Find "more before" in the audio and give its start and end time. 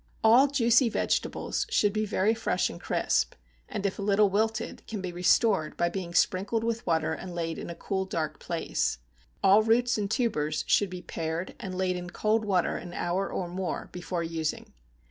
13.47-14.23